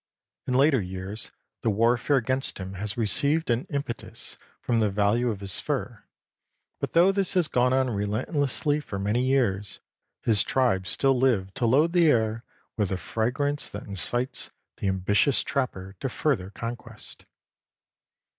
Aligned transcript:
In 0.47 0.55
later 0.55 0.81
years 0.81 1.29
the 1.61 1.69
warfare 1.69 2.15
against 2.17 2.57
him 2.57 2.73
has 2.73 2.97
received 2.97 3.51
an 3.51 3.65
impetus 3.69 4.35
from 4.59 4.79
the 4.79 4.89
value 4.89 5.29
of 5.29 5.41
his 5.41 5.59
fur, 5.59 6.03
but 6.79 6.93
though 6.93 7.11
this 7.11 7.35
has 7.35 7.47
gone 7.47 7.71
on 7.71 7.87
relentlessly 7.91 8.79
for 8.79 8.97
many 8.97 9.21
years, 9.23 9.79
his 10.23 10.41
tribe 10.41 10.87
still 10.87 11.15
live 11.19 11.53
to 11.53 11.67
load 11.67 11.93
the 11.93 12.09
air 12.09 12.43
with 12.77 12.91
a 12.91 12.97
fragrance 12.97 13.69
that 13.69 13.83
incites 13.85 14.49
the 14.77 14.87
ambitious 14.87 15.43
trapper 15.43 15.95
to 15.99 16.09
further 16.09 16.49
conquest. 16.49 17.25